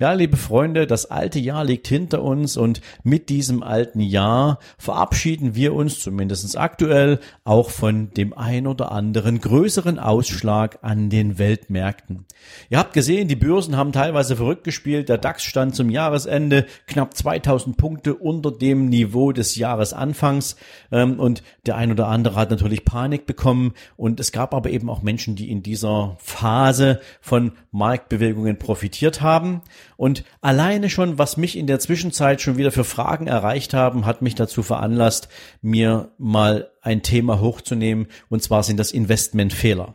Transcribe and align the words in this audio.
Ja, 0.00 0.14
liebe 0.14 0.38
Freunde, 0.38 0.86
das 0.86 1.10
alte 1.10 1.38
Jahr 1.38 1.62
liegt 1.62 1.86
hinter 1.86 2.22
uns 2.22 2.56
und 2.56 2.80
mit 3.04 3.28
diesem 3.28 3.62
alten 3.62 4.00
Jahr 4.00 4.58
verabschieden 4.78 5.54
wir 5.54 5.74
uns 5.74 6.00
zumindest 6.00 6.56
aktuell 6.56 7.20
auch 7.44 7.68
von 7.68 8.10
dem 8.14 8.32
ein 8.32 8.66
oder 8.66 8.92
anderen 8.92 9.42
größeren 9.42 9.98
Ausschlag 9.98 10.78
an 10.80 11.10
den 11.10 11.38
Weltmärkten. 11.38 12.24
Ihr 12.70 12.78
habt 12.78 12.94
gesehen, 12.94 13.28
die 13.28 13.36
Börsen 13.36 13.76
haben 13.76 13.92
teilweise 13.92 14.36
verrückt 14.36 14.64
gespielt. 14.64 15.10
Der 15.10 15.18
DAX 15.18 15.42
stand 15.42 15.74
zum 15.74 15.90
Jahresende 15.90 16.64
knapp 16.86 17.14
2000 17.14 17.76
Punkte 17.76 18.14
unter 18.14 18.52
dem 18.52 18.88
Niveau 18.88 19.32
des 19.32 19.56
Jahresanfangs 19.56 20.56
ähm, 20.90 21.20
und 21.20 21.42
der 21.66 21.76
ein 21.76 21.92
oder 21.92 22.08
andere 22.08 22.36
hat 22.36 22.50
natürlich 22.50 22.86
Panik 22.86 23.26
bekommen 23.26 23.74
und 23.98 24.18
es 24.18 24.32
gab 24.32 24.54
aber 24.54 24.70
eben 24.70 24.88
auch 24.88 25.02
Menschen, 25.02 25.36
die 25.36 25.50
in 25.50 25.62
dieser 25.62 26.16
Phase 26.20 27.00
von 27.20 27.52
Marktbewegungen 27.70 28.56
profitiert 28.56 29.20
haben. 29.20 29.60
Und 29.96 30.24
alleine 30.40 30.90
schon, 30.90 31.18
was 31.18 31.36
mich 31.36 31.56
in 31.56 31.66
der 31.66 31.80
Zwischenzeit 31.80 32.40
schon 32.40 32.56
wieder 32.56 32.72
für 32.72 32.84
Fragen 32.84 33.26
erreicht 33.26 33.74
haben, 33.74 34.06
hat 34.06 34.22
mich 34.22 34.34
dazu 34.34 34.62
veranlasst, 34.62 35.28
mir 35.62 36.12
mal 36.18 36.70
ein 36.82 37.02
Thema 37.02 37.40
hochzunehmen. 37.40 38.06
Und 38.28 38.42
zwar 38.42 38.62
sind 38.62 38.78
das 38.78 38.92
Investmentfehler. 38.92 39.94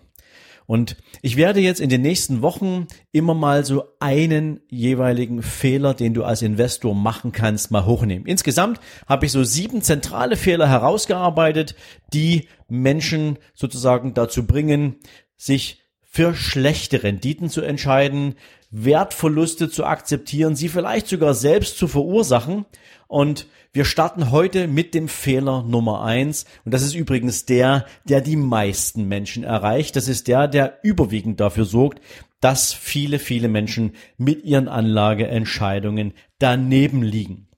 Und 0.68 0.98
ich 1.22 1.38
werde 1.38 1.60
jetzt 1.60 1.80
in 1.80 1.90
den 1.90 2.02
nächsten 2.02 2.42
Wochen 2.42 2.88
immer 3.12 3.36
mal 3.36 3.64
so 3.66 3.84
einen 4.00 4.62
jeweiligen 4.68 5.44
Fehler, 5.44 5.94
den 5.94 6.14
du 6.14 6.24
als 6.24 6.42
Investor 6.42 6.96
machen 6.96 7.32
kannst, 7.32 7.70
mal 7.70 7.86
hochnehmen. 7.86 8.26
Insgesamt 8.26 8.80
habe 9.06 9.28
ich 9.28 9.32
so 9.32 9.44
sieben 9.44 9.82
zentrale 9.84 10.38
Fehler 10.38 10.68
herausgearbeitet, 10.68 11.76
die 12.14 12.48
Menschen 12.68 13.38
sozusagen 13.54 14.16
dazu 14.16 14.48
bringen, 14.48 14.96
sich 15.38 15.84
für 16.16 16.34
schlechte 16.34 17.04
Renditen 17.04 17.50
zu 17.50 17.62
entscheiden, 17.62 18.36
Wertverluste 18.72 19.70
zu 19.70 19.84
akzeptieren, 19.84 20.56
sie 20.56 20.70
vielleicht 20.70 21.08
sogar 21.08 21.34
selbst 21.34 21.78
zu 21.78 21.90
verursachen. 21.90 22.66
Und 23.08 23.48
wir 23.74 23.84
starten 23.84 24.32
heute 24.32 24.70
mit 24.70 24.94
dem 24.94 25.10
Fehler 25.10 25.64
Nummer 25.64 26.06
eins. 26.06 26.46
Und 26.64 26.74
das 26.74 26.84
ist 26.84 26.96
übrigens 26.96 27.46
der, 27.46 27.86
der 28.06 28.22
die 28.22 28.38
meisten 28.38 29.10
Menschen 29.10 29.44
erreicht. 29.44 29.98
Das 29.98 30.08
ist 30.08 30.30
der, 30.30 30.48
der 30.48 30.80
überwiegend 30.84 31.42
dafür 31.42 31.66
sorgt, 31.66 32.00
dass 32.40 32.72
viele, 32.72 33.20
viele 33.20 33.50
Menschen 33.50 33.92
mit 34.18 34.46
ihren 34.46 34.70
Anlageentscheidungen 34.70 36.14
daneben 36.40 37.04
liegen. 37.04 37.50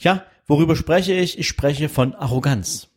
Ja, 0.00 0.24
worüber 0.48 0.74
spreche 0.74 1.12
ich? 1.12 1.38
Ich 1.38 1.46
spreche 1.46 1.88
von 1.88 2.16
Arroganz. 2.16 2.88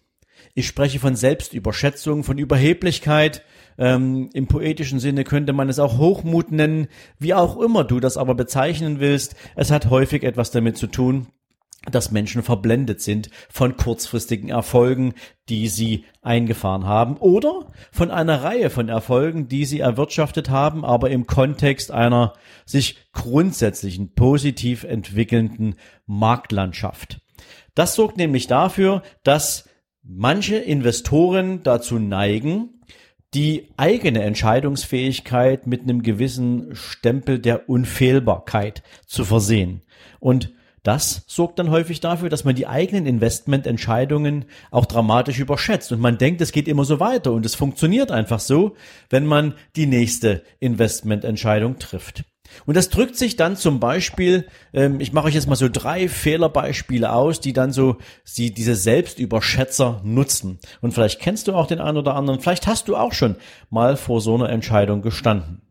Ich 0.56 0.66
spreche 0.66 1.00
von 1.00 1.16
Selbstüberschätzung, 1.16 2.24
von 2.24 2.40
Überheblichkeit, 2.40 3.44
ähm, 3.78 4.30
Im 4.34 4.48
poetischen 4.48 5.00
Sinne 5.00 5.24
könnte 5.24 5.54
man 5.54 5.70
es 5.70 5.80
auch 5.80 5.98
Hochmut 5.98 6.52
nennen, 6.52 6.88
wie 7.20 7.34
auch 7.34 7.58
immer 7.58 7.84
du 7.84 8.00
das 8.00 8.18
aber 8.18 8.36
bezeichnen 8.36 9.00
willst. 9.00 9.36
Es 9.56 9.72
hat 9.72 9.90
häufig 9.90 10.24
etwas 10.24 10.52
damit 10.52 10.78
zu 10.78 10.88
tun, 10.88 11.28
dass 11.92 12.12
Menschen 12.12 12.44
verblendet 12.44 13.02
sind 13.02 13.30
von 13.50 13.76
kurzfristigen 13.76 14.50
Erfolgen, 14.50 15.14
die 15.50 15.68
sie 15.68 16.06
eingefahren 16.22 16.86
haben 16.86 17.18
oder 17.18 17.68
von 17.92 18.10
einer 18.10 18.42
Reihe 18.42 18.70
von 18.70 18.88
Erfolgen, 18.88 19.50
die 19.50 19.66
sie 19.66 19.82
erwirtschaftet 19.82 20.50
haben, 20.50 20.86
aber 20.86 21.10
im 21.10 21.28
Kontext 21.28 21.92
einer 21.92 22.34
sich 22.66 22.98
grundsätzlichen 23.12 24.14
positiv 24.14 24.86
entwickelnden 24.86 25.76
Marktlandschaft. 26.06 27.20
Das 27.76 27.96
sorgt 27.96 28.18
nämlich 28.18 28.48
dafür, 28.48 29.02
dass 29.24 29.68
manche 30.04 30.58
Investoren 30.58 31.64
dazu 31.64 32.00
neigen, 32.00 32.73
die 33.34 33.70
eigene 33.78 34.22
Entscheidungsfähigkeit 34.24 35.66
mit 35.68 35.84
einem 35.84 36.04
gewissen 36.04 36.76
Stempel 36.76 37.40
der 37.40 37.70
Unfehlbarkeit 37.70 38.84
zu 39.08 39.26
versehen. 39.26 39.82
Und 40.20 40.54
das 40.84 41.24
sorgt 41.28 41.60
dann 41.60 41.72
häufig 41.72 42.02
dafür, 42.02 42.30
dass 42.30 42.44
man 42.44 42.56
die 42.56 42.68
eigenen 42.68 43.06
Investmententscheidungen 43.06 44.46
auch 44.70 44.86
dramatisch 44.86 45.40
überschätzt 45.40 45.94
und 45.94 46.02
man 46.02 46.18
denkt, 46.18 46.42
es 46.42 46.52
geht 46.52 46.68
immer 46.68 46.84
so 46.84 47.00
weiter 47.00 47.32
und 47.32 47.46
es 47.46 47.56
funktioniert 47.56 48.12
einfach 48.12 48.42
so, 48.42 48.76
wenn 49.10 49.26
man 49.26 49.54
die 49.78 49.86
nächste 49.86 50.44
Investmententscheidung 50.60 51.80
trifft. 51.80 52.26
Und 52.66 52.78
das 52.78 52.90
drückt 52.90 53.16
sich 53.16 53.36
dann 53.36 53.56
zum 53.56 53.80
Beispiel, 53.80 54.48
ähm, 54.74 55.00
ich 55.00 55.14
mache 55.14 55.28
euch 55.28 55.36
jetzt 55.36 55.48
mal 55.48 55.56
so 55.56 55.70
drei 55.70 56.08
Fehlerbeispiele 56.08 57.12
aus, 57.12 57.40
die 57.40 57.54
dann 57.54 57.72
so 57.72 57.98
sie 58.24 58.54
diese 58.54 58.76
Selbstüberschätzer 58.76 60.02
nutzen. 60.04 60.60
Und 60.82 60.94
vielleicht 60.94 61.20
kennst 61.20 61.48
du 61.48 61.54
auch 61.54 61.68
den 61.68 61.80
einen 61.80 61.98
oder 61.98 62.16
anderen, 62.16 62.40
vielleicht 62.40 62.68
hast 62.68 62.88
du 62.88 62.96
auch 62.96 63.14
schon 63.14 63.36
mal 63.70 63.98
vor 63.98 64.22
so 64.22 64.36
einer 64.36 64.50
Entscheidung 64.50 65.02
gestanden. 65.02 65.62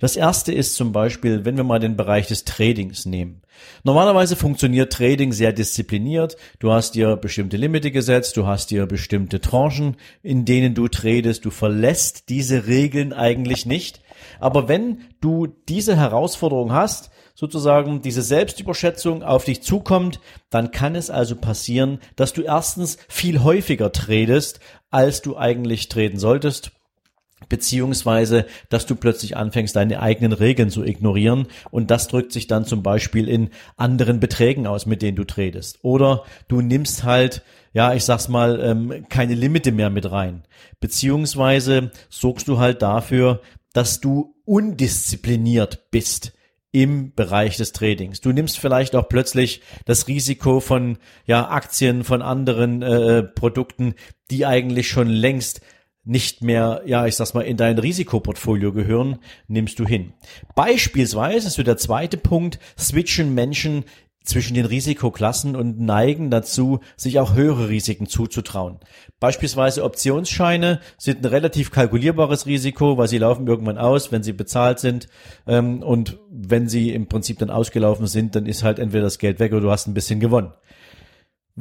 Das 0.00 0.16
erste 0.16 0.52
ist 0.52 0.74
zum 0.74 0.92
Beispiel, 0.92 1.44
wenn 1.44 1.56
wir 1.56 1.64
mal 1.64 1.78
den 1.78 1.96
Bereich 1.96 2.26
des 2.26 2.44
Tradings 2.44 3.06
nehmen. 3.06 3.42
Normalerweise 3.84 4.36
funktioniert 4.36 4.92
Trading 4.92 5.32
sehr 5.32 5.52
diszipliniert. 5.52 6.36
Du 6.58 6.72
hast 6.72 6.94
dir 6.94 7.16
bestimmte 7.16 7.56
Limite 7.56 7.90
gesetzt, 7.90 8.36
du 8.36 8.46
hast 8.46 8.70
dir 8.70 8.86
bestimmte 8.86 9.40
Tranchen, 9.40 9.96
in 10.22 10.44
denen 10.44 10.74
du 10.74 10.88
tradest. 10.88 11.44
Du 11.44 11.50
verlässt 11.50 12.28
diese 12.28 12.66
Regeln 12.66 13.12
eigentlich 13.12 13.66
nicht. 13.66 14.00
Aber 14.38 14.68
wenn 14.68 15.02
du 15.20 15.46
diese 15.46 15.96
Herausforderung 15.96 16.72
hast, 16.72 17.10
sozusagen 17.34 18.02
diese 18.02 18.22
Selbstüberschätzung 18.22 19.22
auf 19.22 19.44
dich 19.44 19.62
zukommt, 19.62 20.20
dann 20.50 20.72
kann 20.72 20.94
es 20.94 21.08
also 21.08 21.36
passieren, 21.36 22.00
dass 22.16 22.32
du 22.32 22.42
erstens 22.42 22.98
viel 23.08 23.42
häufiger 23.42 23.92
tradest, 23.92 24.60
als 24.90 25.22
du 25.22 25.36
eigentlich 25.36 25.88
treten 25.88 26.18
solltest 26.18 26.72
beziehungsweise 27.48 28.46
dass 28.68 28.86
du 28.86 28.94
plötzlich 28.94 29.36
anfängst, 29.36 29.76
deine 29.76 30.00
eigenen 30.00 30.32
Regeln 30.32 30.70
zu 30.70 30.84
ignorieren 30.84 31.46
und 31.70 31.90
das 31.90 32.08
drückt 32.08 32.32
sich 32.32 32.46
dann 32.46 32.64
zum 32.64 32.82
Beispiel 32.82 33.28
in 33.28 33.50
anderen 33.76 34.20
Beträgen 34.20 34.66
aus, 34.66 34.86
mit 34.86 35.02
denen 35.02 35.16
du 35.16 35.24
tradest. 35.24 35.78
Oder 35.82 36.24
du 36.48 36.60
nimmst 36.60 37.04
halt, 37.04 37.42
ja, 37.72 37.94
ich 37.94 38.04
sag's 38.04 38.28
mal, 38.28 38.60
ähm, 38.60 39.06
keine 39.08 39.34
Limite 39.34 39.72
mehr 39.72 39.90
mit 39.90 40.10
rein, 40.10 40.42
beziehungsweise 40.80 41.90
sorgst 42.08 42.48
du 42.48 42.58
halt 42.58 42.82
dafür, 42.82 43.40
dass 43.72 44.00
du 44.00 44.34
undiszipliniert 44.44 45.90
bist 45.90 46.32
im 46.72 47.14
Bereich 47.14 47.56
des 47.56 47.72
Tradings. 47.72 48.20
Du 48.20 48.32
nimmst 48.32 48.58
vielleicht 48.58 48.94
auch 48.94 49.08
plötzlich 49.08 49.60
das 49.86 50.06
Risiko 50.06 50.60
von 50.60 50.98
ja 51.26 51.50
Aktien 51.50 52.04
von 52.04 52.22
anderen 52.22 52.82
äh, 52.82 53.22
Produkten, 53.22 53.94
die 54.30 54.46
eigentlich 54.46 54.88
schon 54.88 55.08
längst 55.08 55.60
nicht 56.10 56.42
mehr, 56.42 56.82
ja, 56.86 57.06
ich 57.06 57.14
sag's 57.14 57.34
mal, 57.34 57.42
in 57.42 57.56
dein 57.56 57.78
Risikoportfolio 57.78 58.72
gehören, 58.72 59.18
nimmst 59.46 59.78
du 59.78 59.86
hin. 59.86 60.12
Beispielsweise 60.56 61.46
ist 61.46 61.54
so 61.54 61.62
der 61.62 61.76
zweite 61.76 62.16
Punkt, 62.16 62.58
switchen 62.76 63.32
Menschen 63.32 63.84
zwischen 64.24 64.54
den 64.54 64.66
Risikoklassen 64.66 65.54
und 65.54 65.80
neigen 65.80 66.30
dazu, 66.30 66.80
sich 66.96 67.20
auch 67.20 67.34
höhere 67.34 67.68
Risiken 67.68 68.06
zuzutrauen. 68.06 68.78
Beispielsweise 69.20 69.84
Optionsscheine 69.84 70.80
sind 70.98 71.24
ein 71.24 71.30
relativ 71.30 71.70
kalkulierbares 71.70 72.44
Risiko, 72.44 72.98
weil 72.98 73.08
sie 73.08 73.18
laufen 73.18 73.46
irgendwann 73.46 73.78
aus, 73.78 74.10
wenn 74.10 74.24
sie 74.24 74.32
bezahlt 74.32 74.80
sind. 74.80 75.06
Ähm, 75.46 75.82
und 75.82 76.18
wenn 76.28 76.68
sie 76.68 76.90
im 76.90 77.06
Prinzip 77.06 77.38
dann 77.38 77.50
ausgelaufen 77.50 78.08
sind, 78.08 78.34
dann 78.34 78.46
ist 78.46 78.64
halt 78.64 78.80
entweder 78.80 79.04
das 79.04 79.18
Geld 79.18 79.38
weg 79.38 79.52
oder 79.52 79.62
du 79.62 79.70
hast 79.70 79.86
ein 79.86 79.94
bisschen 79.94 80.20
gewonnen. 80.20 80.52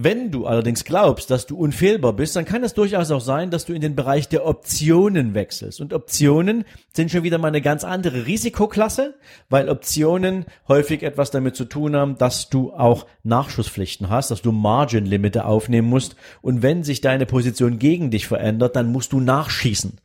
Wenn 0.01 0.31
du 0.31 0.45
allerdings 0.45 0.85
glaubst, 0.85 1.29
dass 1.29 1.45
du 1.45 1.57
unfehlbar 1.57 2.13
bist, 2.13 2.33
dann 2.37 2.45
kann 2.45 2.63
es 2.63 2.73
durchaus 2.73 3.11
auch 3.11 3.19
sein, 3.19 3.51
dass 3.51 3.65
du 3.65 3.73
in 3.73 3.81
den 3.81 3.97
Bereich 3.97 4.29
der 4.29 4.45
Optionen 4.45 5.33
wechselst. 5.33 5.81
Und 5.81 5.91
Optionen 5.91 6.63
sind 6.93 7.11
schon 7.11 7.23
wieder 7.23 7.37
mal 7.37 7.49
eine 7.49 7.59
ganz 7.59 7.83
andere 7.83 8.25
Risikoklasse, 8.25 9.15
weil 9.49 9.67
Optionen 9.67 10.45
häufig 10.69 11.03
etwas 11.03 11.31
damit 11.31 11.57
zu 11.57 11.65
tun 11.65 11.97
haben, 11.97 12.17
dass 12.17 12.47
du 12.47 12.71
auch 12.71 13.07
Nachschusspflichten 13.23 14.09
hast, 14.09 14.31
dass 14.31 14.41
du 14.41 14.53
Margin-Limite 14.53 15.43
aufnehmen 15.43 15.89
musst. 15.89 16.15
Und 16.41 16.61
wenn 16.61 16.85
sich 16.85 17.01
deine 17.01 17.25
Position 17.25 17.77
gegen 17.77 18.09
dich 18.09 18.25
verändert, 18.25 18.77
dann 18.77 18.93
musst 18.93 19.11
du 19.11 19.19
nachschießen. 19.19 19.99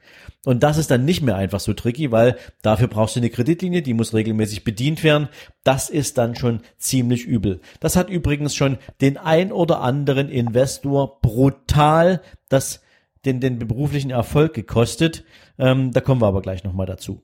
Und 0.45 0.63
das 0.63 0.77
ist 0.77 0.91
dann 0.91 1.05
nicht 1.05 1.23
mehr 1.23 1.37
einfach 1.37 1.61
so 1.61 1.73
tricky, 1.73 2.13
weil 2.13 2.37
dafür 2.63 2.89
brauchst 2.89 3.17
du 3.17 3.21
eine 3.21 3.31
Kreditlinie, 3.31 3.83
die 3.83 3.95
muss 3.95 4.13
regelmäßig 4.13 4.65
bedient 4.65 5.03
werden. 5.03 5.29
Das 5.63 5.89
ist 5.89 6.19
dann 6.19 6.37
schon 6.37 6.61
ziemlich 6.77 7.25
übel. 7.25 7.61
Das 7.81 7.97
hat 7.97 8.11
übrigens 8.11 8.55
schon 8.55 8.79
den 9.01 9.17
ein 9.17 9.53
oder 9.53 9.81
anderen 9.81 10.29
Investor 10.29 11.21
brutal 11.21 12.21
das, 12.49 12.83
den, 13.25 13.41
den 13.41 13.59
beruflichen 13.59 14.11
Erfolg 14.11 14.53
gekostet. 14.55 15.25
Ähm, 15.59 15.93
da 15.93 16.01
kommen 16.01 16.21
wir 16.21 16.27
aber 16.27 16.43
gleich 16.43 16.63
nochmal 16.63 16.87
dazu. 16.87 17.23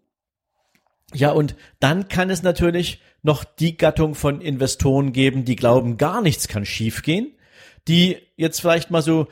Ja, 1.13 1.33
und 1.33 1.57
dann 1.81 2.09
kann 2.09 2.31
es 2.31 2.43
natürlich 2.43 3.03
noch 3.23 3.45
die 3.45 3.77
Gattung 3.77 4.15
von 4.15 4.41
Investoren 4.41 5.13
geben, 5.13 5.45
die 5.45 5.57
glauben, 5.57 5.97
gar 5.97 6.23
nichts 6.23 6.49
kann 6.49 6.65
schiefgehen, 6.65 7.33
die 7.89 8.17
jetzt 8.37 8.61
vielleicht 8.61 8.91
mal 8.91 9.03
so 9.03 9.27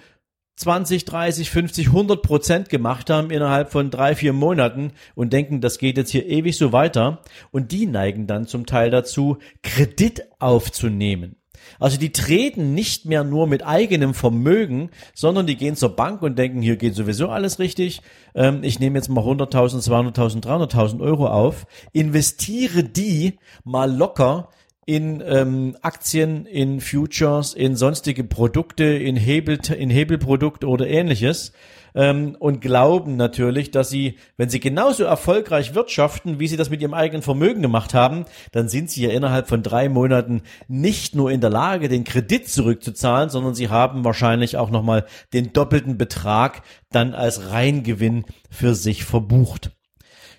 20, 0.59 1.05
30, 1.05 1.51
50, 1.51 1.87
100 1.87 2.21
Prozent 2.21 2.69
gemacht 2.69 3.11
haben 3.11 3.31
innerhalb 3.31 3.71
von 3.71 3.91
drei, 3.91 4.17
vier 4.17 4.33
Monaten 4.33 4.93
und 5.15 5.33
denken, 5.33 5.61
das 5.61 5.79
geht 5.79 5.97
jetzt 5.97 6.11
hier 6.11 6.27
ewig 6.27 6.59
so 6.59 6.73
weiter. 6.73 7.23
Und 7.53 7.71
die 7.71 7.87
neigen 7.87 8.27
dann 8.27 8.49
zum 8.49 8.67
Teil 8.67 8.91
dazu, 8.91 9.39
Kredit 9.63 10.25
aufzunehmen. 10.41 11.37
Also 11.79 11.97
die 11.97 12.11
treten 12.11 12.75
nicht 12.75 13.05
mehr 13.05 13.23
nur 13.23 13.47
mit 13.47 13.65
eigenem 13.65 14.15
Vermögen, 14.15 14.91
sondern 15.15 15.47
die 15.47 15.57
gehen 15.57 15.77
zur 15.77 15.95
Bank 15.95 16.23
und 16.23 16.37
denken, 16.37 16.61
hier 16.61 16.77
geht 16.77 16.97
sowieso 16.97 17.29
alles 17.29 17.61
richtig. 17.61 18.01
Ähm, 18.35 18.61
ich 18.63 18.81
nehme 18.81 18.99
jetzt 18.99 19.09
mal 19.09 19.25
100.000, 19.25 19.85
200.000, 19.89 20.43
300.000 20.43 21.01
Euro 21.01 21.29
auf, 21.29 21.67
investiere 21.93 22.83
die 22.83 23.39
mal 23.65 23.93
locker 23.93 24.49
in 24.89 25.23
ähm, 25.23 25.77
Aktien, 25.83 26.47
in 26.47 26.81
Futures, 26.81 27.53
in 27.53 27.77
sonstige 27.77 28.25
Produkte, 28.25 28.85
in 28.85 29.17
Hebel, 29.17 29.59
in 29.77 29.91
Hebelprodukte 29.91 30.67
oder 30.67 30.87
ähnliches 30.87 31.53
ähm, 31.95 32.37
und 32.39 32.63
glauben 32.63 33.17
natürlich, 33.17 33.71
dass 33.71 33.91
sie, 33.91 34.17
wenn 34.39 34.49
sie 34.49 34.61
genauso 34.61 35.05
erfolgreich 35.05 35.75
wirtschaften, 35.75 36.41
wie 36.41 36.49
sie 36.49 36.57
das 36.57 36.71
mit 36.71 36.81
ihrem 36.81 36.95
eigenen 36.95 37.21
Vermögen 37.21 37.61
gemacht 37.61 37.93
haben, 37.93 38.25
dann 38.53 38.71
sind 38.71 38.91
sie 38.91 39.03
ja 39.03 39.11
innerhalb 39.11 39.47
von 39.47 39.63
drei 39.63 39.91
Monaten 39.91 40.41
nicht 40.69 41.15
nur 41.15 41.31
in 41.31 41.43
der 41.43 41.51
Lage, 41.51 41.91
den 41.91 42.05
Kredit 42.05 42.49
zurückzuzahlen, 42.49 43.29
sondern 43.29 43.55
sie 43.55 43.69
haben 43.69 44.07
wahrscheinlich 44.07 44.57
auch 44.57 44.71
nochmal 44.71 45.05
den 45.35 45.53
doppelten 45.53 45.99
Betrag 45.99 46.63
dann 46.91 47.13
als 47.13 47.51
Reingewinn 47.51 48.25
für 48.49 48.75
sich 48.75 49.05
verbucht. 49.05 49.78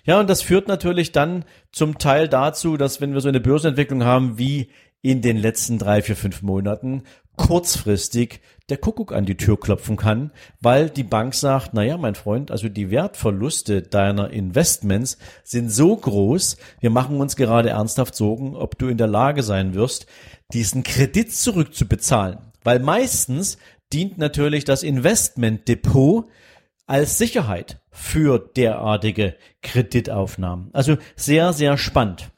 Ja, 0.04 0.20
und 0.20 0.30
das 0.30 0.42
führt 0.42 0.68
natürlich 0.68 1.12
dann 1.12 1.44
zum 1.72 1.98
Teil 1.98 2.28
dazu, 2.28 2.76
dass 2.76 3.00
wenn 3.00 3.12
wir 3.12 3.20
so 3.20 3.28
eine 3.28 3.40
Börsenentwicklung 3.40 4.04
haben 4.04 4.38
wie 4.38 4.70
in 5.02 5.22
den 5.22 5.36
letzten 5.36 5.78
drei, 5.78 6.02
vier, 6.02 6.16
fünf 6.16 6.42
Monaten, 6.42 7.04
kurzfristig 7.36 8.40
der 8.68 8.76
Kuckuck 8.76 9.12
an 9.12 9.24
die 9.24 9.36
Tür 9.36 9.58
klopfen 9.58 9.96
kann, 9.96 10.30
weil 10.60 10.90
die 10.90 11.04
Bank 11.04 11.34
sagt, 11.34 11.72
naja, 11.72 11.96
mein 11.96 12.14
Freund, 12.14 12.50
also 12.50 12.68
die 12.68 12.90
Wertverluste 12.90 13.82
deiner 13.82 14.30
Investments 14.30 15.16
sind 15.42 15.72
so 15.72 15.96
groß, 15.96 16.58
wir 16.80 16.90
machen 16.90 17.18
uns 17.18 17.36
gerade 17.36 17.70
ernsthaft 17.70 18.14
Sorgen, 18.14 18.56
ob 18.56 18.78
du 18.78 18.88
in 18.88 18.98
der 18.98 19.06
Lage 19.06 19.42
sein 19.42 19.74
wirst, 19.74 20.06
diesen 20.52 20.82
Kredit 20.82 21.32
zurückzubezahlen. 21.32 22.38
Weil 22.62 22.80
meistens 22.80 23.56
dient 23.92 24.18
natürlich 24.18 24.64
das 24.64 24.82
Investmentdepot 24.82 26.28
als 26.90 27.18
Sicherheit 27.18 27.80
für 27.92 28.40
derartige 28.56 29.36
Kreditaufnahmen. 29.62 30.70
Also 30.72 30.96
sehr, 31.14 31.52
sehr 31.52 31.78
spannend. 31.78 32.32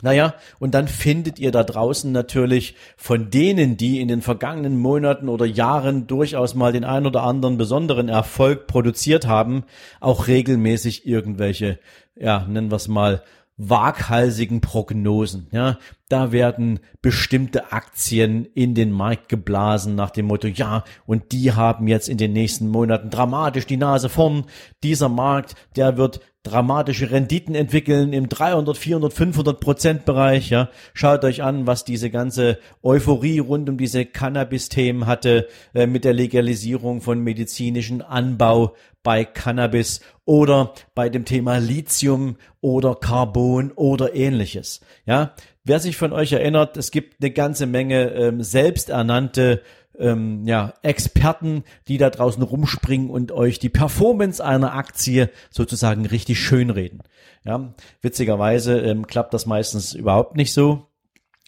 Naja, 0.00 0.34
und 0.60 0.74
dann 0.74 0.86
findet 0.86 1.40
ihr 1.40 1.50
da 1.50 1.64
draußen 1.64 2.12
natürlich 2.12 2.76
von 2.96 3.30
denen, 3.30 3.76
die 3.76 4.00
in 4.00 4.06
den 4.06 4.22
vergangenen 4.22 4.78
Monaten 4.78 5.28
oder 5.28 5.44
Jahren 5.44 6.06
durchaus 6.06 6.54
mal 6.54 6.72
den 6.72 6.84
ein 6.84 7.04
oder 7.04 7.24
anderen 7.24 7.58
besonderen 7.58 8.08
Erfolg 8.08 8.68
produziert 8.68 9.26
haben, 9.26 9.64
auch 9.98 10.28
regelmäßig 10.28 11.04
irgendwelche, 11.04 11.80
ja, 12.14 12.46
nennen 12.48 12.70
wir 12.70 12.76
es 12.76 12.86
mal, 12.86 13.24
waghalsigen 13.60 14.60
Prognosen. 14.60 15.48
Ja, 15.52 15.78
da 16.08 16.32
werden 16.32 16.80
bestimmte 17.02 17.72
Aktien 17.72 18.46
in 18.46 18.74
den 18.74 18.90
Markt 18.90 19.28
geblasen 19.28 19.94
nach 19.94 20.10
dem 20.10 20.26
Motto, 20.26 20.48
ja, 20.48 20.84
und 21.06 21.32
die 21.32 21.52
haben 21.52 21.86
jetzt 21.86 22.08
in 22.08 22.16
den 22.16 22.32
nächsten 22.32 22.68
Monaten 22.68 23.10
dramatisch 23.10 23.66
die 23.66 23.76
Nase 23.76 24.08
vorn. 24.08 24.44
Dieser 24.82 25.08
Markt, 25.08 25.54
der 25.76 25.96
wird 25.98 26.20
dramatische 26.42 27.10
Renditen 27.10 27.54
entwickeln 27.54 28.12
im 28.12 28.28
300, 28.28 28.76
400, 28.76 29.12
500 29.12 29.60
Prozent 29.60 30.04
Bereich. 30.04 30.50
Ja, 30.50 30.70
schaut 30.94 31.24
euch 31.24 31.42
an, 31.42 31.66
was 31.66 31.84
diese 31.84 32.10
ganze 32.10 32.58
Euphorie 32.82 33.40
rund 33.40 33.68
um 33.68 33.76
diese 33.76 34.06
Cannabis-Themen 34.06 35.06
hatte 35.06 35.48
äh, 35.74 35.86
mit 35.86 36.04
der 36.04 36.14
Legalisierung 36.14 37.02
von 37.02 37.20
medizinischen 37.20 38.00
Anbau 38.00 38.74
bei 39.02 39.24
Cannabis 39.24 40.00
oder 40.24 40.74
bei 40.94 41.08
dem 41.08 41.24
Thema 41.24 41.58
Lithium 41.58 42.36
oder 42.60 42.94
Carbon 42.94 43.72
oder 43.72 44.14
ähnliches. 44.14 44.80
Ja, 45.06 45.34
wer 45.64 45.80
sich 45.80 45.96
von 45.96 46.12
euch 46.12 46.32
erinnert, 46.32 46.76
es 46.76 46.90
gibt 46.90 47.22
eine 47.22 47.30
ganze 47.30 47.66
Menge 47.66 48.10
ähm, 48.12 48.42
selbsternannte 48.42 49.62
ähm, 50.00 50.46
ja, 50.46 50.74
Experten, 50.82 51.64
die 51.88 51.98
da 51.98 52.10
draußen 52.10 52.42
rumspringen 52.42 53.10
und 53.10 53.32
euch 53.32 53.58
die 53.58 53.68
Performance 53.68 54.44
einer 54.44 54.74
Aktie 54.74 55.30
sozusagen 55.50 56.06
richtig 56.06 56.40
schönreden. 56.40 57.02
Ja, 57.44 57.74
witzigerweise 58.02 58.80
ähm, 58.80 59.06
klappt 59.06 59.32
das 59.34 59.46
meistens 59.46 59.94
überhaupt 59.94 60.36
nicht 60.36 60.52
so. 60.52 60.86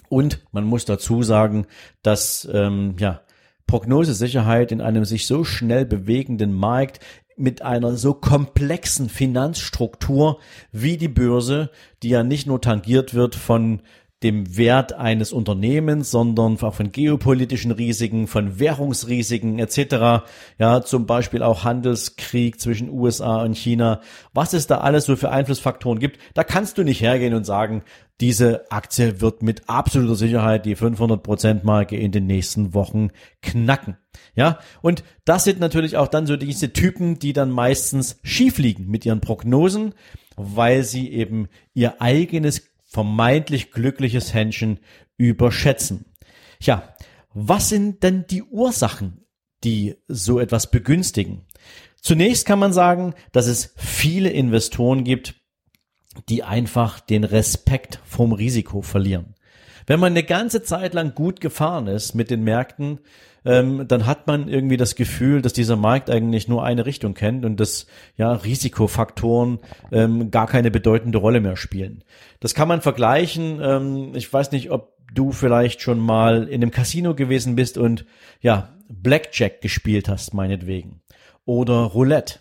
Und 0.09 0.41
man 0.53 0.65
muss 0.65 0.85
dazu 0.85 1.23
sagen, 1.23 1.67
dass 2.03 2.49
ähm, 2.53 2.97
ja, 2.99 3.23
Prognosesicherheit 3.67 4.71
in 4.71 4.81
einem 4.81 5.05
sich 5.05 5.27
so 5.27 5.45
schnell 5.45 5.87
bewegenden 5.87 6.53
Markt 6.53 7.01
mit 7.37 7.63
einer 7.63 7.97
so 7.97 8.15
komplexen 8.15 9.09
Finanzstruktur 9.09 10.39
wie 10.71 10.97
die 10.97 11.09
Börse, 11.09 11.71
die 12.03 12.11
ja 12.11 12.23
nicht 12.23 12.47
nur 12.47 12.61
tangiert 12.61 13.15
wird 13.15 13.35
von 13.35 13.81
dem 14.23 14.57
Wert 14.57 14.93
eines 14.93 15.33
Unternehmens, 15.33 16.11
sondern 16.11 16.61
auch 16.63 16.75
von 16.75 16.93
geopolitischen 16.93 17.73
Risiken, 17.73 18.27
von 18.27 18.59
Währungsrisiken 18.59 19.59
etc. 19.59 20.25
Ja, 20.59 20.83
zum 20.83 21.07
Beispiel 21.07 21.43
auch 21.43 21.65
Handelskrieg 21.65 22.61
zwischen 22.61 22.91
USA 22.91 23.43
und 23.43 23.57
China. 23.57 24.01
Was 24.33 24.53
es 24.53 24.67
da 24.67 24.79
alles 24.79 25.07
so 25.07 25.17
für 25.17 25.31
Einflussfaktoren 25.31 25.99
gibt, 25.99 26.19
da 26.35 26.45
kannst 26.45 26.79
du 26.79 26.85
nicht 26.85 27.01
hergehen 27.01 27.35
und 27.35 27.45
sagen, 27.45 27.83
diese 28.21 28.71
Aktie 28.71 29.21
wird 29.21 29.43
mit 29.43 29.69
absoluter 29.69 30.15
Sicherheit 30.15 30.65
die 30.65 30.77
500% 30.77 31.65
Marke 31.65 31.97
in 31.97 32.13
den 32.13 32.27
nächsten 32.27 32.73
Wochen 32.73 33.09
knacken. 33.43 33.97
Ja, 34.35 34.61
und 34.81 35.03
das 35.25 35.45
sind 35.45 35.59
natürlich 35.59 35.97
auch 35.97 36.09
dann 36.09 36.27
so 36.27 36.37
diese 36.37 36.73
Typen, 36.73 37.19
die 37.19 37.33
dann 37.33 37.51
meistens 37.51 38.21
schief 38.23 38.59
liegen 38.59 38.87
mit 38.87 39.05
ihren 39.05 39.21
Prognosen, 39.21 39.95
weil 40.37 40.85
sie 40.85 41.11
eben 41.13 41.49
ihr 41.75 42.01
eigenes 42.01 42.72
vermeintlich 42.93 43.73
glückliches 43.73 44.35
Händchen 44.35 44.79
überschätzen. 45.17 46.05
Ja, 46.61 46.95
was 47.33 47.71
sind 47.71 48.03
denn 48.03 48.27
die 48.29 48.43
Ursachen, 48.43 49.25
die 49.65 49.97
so 50.09 50.39
etwas 50.39 50.71
begünstigen? 50.71 51.47
Zunächst 52.01 52.45
kann 52.47 52.59
man 52.59 52.73
sagen, 52.73 53.15
dass 53.33 53.47
es 53.47 53.73
viele 53.77 54.29
Investoren 54.29 55.05
gibt, 55.05 55.37
die 56.29 56.43
einfach 56.43 57.01
den 57.01 57.25
Respekt 57.25 58.01
vom 58.05 58.33
Risiko 58.33 58.83
verlieren. 58.83 59.35
Wenn 59.87 59.99
man 59.99 60.13
eine 60.13 60.25
ganze 60.25 60.63
Zeit 60.63 60.93
lang 60.95 61.15
gut 61.15 61.41
gefahren 61.41 61.87
ist 61.87 62.15
mit 62.15 62.31
den 62.31 62.45
Märkten, 62.45 63.01
ähm, 63.45 63.87
dann 63.89 64.07
hat 64.07 64.27
man 64.27 64.49
irgendwie 64.49 64.77
das 64.77 64.95
Gefühl, 64.95 65.43
dass 65.43 65.53
dieser 65.53 65.77
Markt 65.77 66.11
eigentlich 66.11 66.49
nur 66.49 66.65
eine 66.65 66.87
Richtung 66.87 67.15
kennt 67.15 67.45
und 67.45 67.59
dass 67.59 67.87
ja 68.17 68.33
Risikofaktoren 68.33 69.59
ähm, 69.91 70.31
gar 70.31 70.47
keine 70.47 70.71
bedeutende 70.71 71.19
Rolle 71.19 71.41
mehr 71.41 71.57
spielen. 71.57 72.05
Das 72.41 72.55
kann 72.55 72.69
man 72.69 72.81
vergleichen. 72.81 73.61
Ähm, 73.63 74.13
ich 74.15 74.33
weiß 74.33 74.53
nicht, 74.53 74.71
ob 74.71 74.97
du 75.13 75.33
vielleicht 75.33 75.83
schon 75.83 75.99
mal 75.99 76.49
in 76.49 76.63
einem 76.63 76.71
Casino 76.71 77.15
gewesen 77.15 77.57
bist 77.57 77.79
und 77.79 78.07
ja 78.41 78.77
Blackjack 78.89 79.61
gespielt 79.61 80.09
hast, 80.09 80.35
meinetwegen, 80.35 81.01
oder 81.45 81.81
Roulette. 81.83 82.41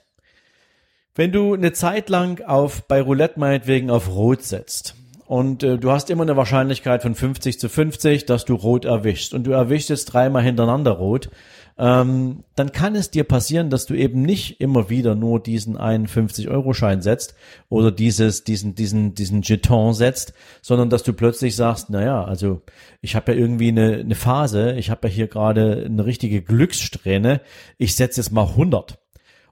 Wenn 1.15 1.31
du 1.31 1.53
eine 1.53 1.74
Zeit 1.74 2.10
lang 2.10 2.41
auf 2.41 2.88
bei 2.88 3.01
Roulette 3.01 3.39
meinetwegen 3.39 3.89
auf 3.89 4.10
Rot 4.10 4.43
setzt 4.43 4.96
und 5.31 5.63
äh, 5.63 5.77
du 5.77 5.91
hast 5.91 6.09
immer 6.09 6.23
eine 6.23 6.35
Wahrscheinlichkeit 6.35 7.03
von 7.03 7.15
50 7.15 7.57
zu 7.57 7.69
50, 7.69 8.25
dass 8.25 8.43
du 8.43 8.53
rot 8.53 8.83
erwischst. 8.83 9.33
Und 9.33 9.45
du 9.45 9.51
erwischst 9.51 9.89
jetzt 9.89 10.03
dreimal 10.07 10.43
hintereinander 10.43 10.91
rot, 10.91 11.29
ähm, 11.77 12.43
dann 12.57 12.73
kann 12.73 12.95
es 12.95 13.11
dir 13.11 13.23
passieren, 13.23 13.69
dass 13.69 13.85
du 13.85 13.93
eben 13.93 14.23
nicht 14.23 14.59
immer 14.59 14.89
wieder 14.89 15.15
nur 15.15 15.41
diesen 15.41 15.77
einen 15.77 16.07
50-Euro-Schein 16.07 17.01
setzt 17.01 17.33
oder 17.69 17.93
dieses, 17.93 18.43
diesen, 18.43 18.75
diesen, 18.75 19.15
diesen 19.15 19.41
Jeton 19.41 19.93
setzt, 19.93 20.33
sondern 20.61 20.89
dass 20.89 21.03
du 21.03 21.13
plötzlich 21.13 21.55
sagst, 21.55 21.89
naja, 21.89 22.25
also 22.25 22.61
ich 23.00 23.15
habe 23.15 23.31
ja 23.31 23.38
irgendwie 23.38 23.69
eine, 23.69 24.00
eine 24.00 24.15
Phase, 24.15 24.73
ich 24.73 24.89
habe 24.89 25.07
ja 25.07 25.13
hier 25.13 25.27
gerade 25.27 25.85
eine 25.85 26.05
richtige 26.05 26.41
Glückssträhne, 26.41 27.39
ich 27.77 27.95
setze 27.95 28.19
jetzt 28.19 28.33
mal 28.33 28.47
100 28.47 29.00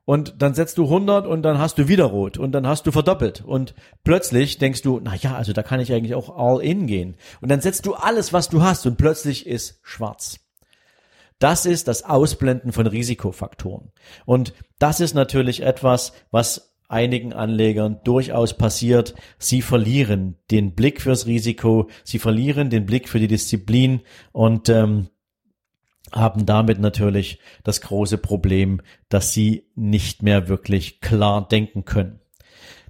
und 0.09 0.41
dann 0.41 0.55
setzt 0.55 0.79
du 0.79 0.85
100 0.85 1.27
und 1.27 1.43
dann 1.43 1.59
hast 1.59 1.77
du 1.77 1.87
wieder 1.87 2.05
rot 2.05 2.39
und 2.39 2.51
dann 2.51 2.65
hast 2.65 2.87
du 2.87 2.91
verdoppelt 2.91 3.43
und 3.45 3.75
plötzlich 4.03 4.57
denkst 4.57 4.81
du, 4.81 4.99
na 5.03 5.13
ja, 5.13 5.35
also 5.35 5.53
da 5.53 5.61
kann 5.61 5.79
ich 5.79 5.93
eigentlich 5.93 6.15
auch 6.15 6.35
all 6.35 6.63
in 6.63 6.87
gehen 6.87 7.15
und 7.41 7.51
dann 7.51 7.61
setzt 7.61 7.85
du 7.85 7.93
alles, 7.93 8.33
was 8.33 8.49
du 8.49 8.63
hast 8.63 8.87
und 8.87 8.97
plötzlich 8.97 9.45
ist 9.45 9.79
schwarz. 9.83 10.39
Das 11.37 11.67
ist 11.67 11.87
das 11.87 12.05
Ausblenden 12.05 12.71
von 12.71 12.87
Risikofaktoren. 12.87 13.91
Und 14.25 14.55
das 14.79 14.99
ist 14.99 15.13
natürlich 15.13 15.61
etwas, 15.61 16.13
was 16.31 16.75
einigen 16.87 17.31
Anlegern 17.31 17.99
durchaus 18.03 18.57
passiert. 18.57 19.13
Sie 19.37 19.61
verlieren 19.61 20.39
den 20.49 20.73
Blick 20.73 21.01
fürs 21.01 21.27
Risiko, 21.27 21.87
sie 22.03 22.17
verlieren 22.17 22.71
den 22.71 22.87
Blick 22.87 23.09
für 23.09 23.19
die 23.19 23.27
Disziplin 23.27 24.01
und 24.31 24.69
ähm, 24.69 25.09
haben 26.11 26.45
damit 26.45 26.79
natürlich 26.79 27.39
das 27.63 27.81
große 27.81 28.17
Problem, 28.17 28.81
dass 29.09 29.33
sie 29.33 29.65
nicht 29.75 30.23
mehr 30.23 30.47
wirklich 30.47 31.01
klar 31.01 31.47
denken 31.47 31.85
können. 31.85 32.19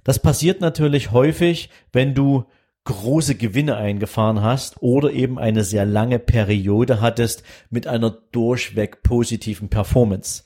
Das 0.04 0.18
passiert 0.18 0.60
natürlich 0.60 1.12
häufig, 1.12 1.70
wenn 1.92 2.14
du 2.14 2.44
große 2.84 3.34
Gewinne 3.34 3.76
eingefahren 3.76 4.42
hast 4.42 4.82
oder 4.82 5.12
eben 5.12 5.38
eine 5.38 5.64
sehr 5.64 5.84
lange 5.84 6.18
Periode 6.18 7.00
hattest 7.00 7.42
mit 7.68 7.86
einer 7.86 8.10
durchweg 8.10 9.02
positiven 9.02 9.68
Performance. 9.68 10.44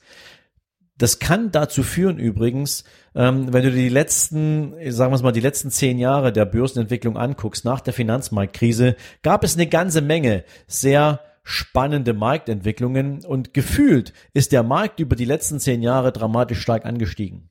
Das 0.97 1.19
kann 1.19 1.51
dazu 1.51 1.83
führen 1.83 2.19
übrigens, 2.19 2.85
ähm, 3.15 3.51
wenn 3.51 3.63
du 3.63 3.71
die 3.71 3.89
letzten, 3.89 4.73
sagen 4.91 5.13
wir 5.13 5.21
mal, 5.21 5.31
die 5.31 5.41
letzten 5.41 5.69
zehn 5.69 5.97
Jahre 5.97 6.31
der 6.31 6.45
Börsenentwicklung 6.45 7.17
anguckst, 7.17 7.65
nach 7.65 7.81
der 7.81 7.93
Finanzmarktkrise, 7.93 8.95
gab 9.21 9.43
es 9.43 9.55
eine 9.55 9.67
ganze 9.67 10.01
Menge 10.01 10.43
sehr 10.67 11.21
spannende 11.45 12.13
Marktentwicklungen 12.13 13.23
und 13.23 13.53
gefühlt 13.53 14.11
ist 14.33 14.51
der 14.51 14.63
Markt 14.63 14.99
über 14.99 15.15
die 15.15 15.25
letzten 15.25 15.59
zehn 15.59 15.81
Jahre 15.81 16.11
dramatisch 16.11 16.59
stark 16.59 16.85
angestiegen. 16.85 17.49